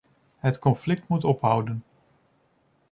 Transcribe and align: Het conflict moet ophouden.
Het 0.37 0.59
conflict 0.59 1.07
moet 1.07 1.23
ophouden. 1.23 1.83